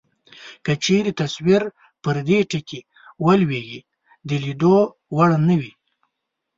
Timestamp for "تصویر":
1.21-1.63